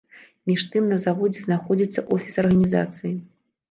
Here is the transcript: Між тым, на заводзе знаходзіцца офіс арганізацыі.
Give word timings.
Між 0.51 0.63
тым, 0.75 0.87
на 0.93 0.97
заводзе 1.05 1.39
знаходзіцца 1.45 2.07
офіс 2.19 2.43
арганізацыі. 2.49 3.19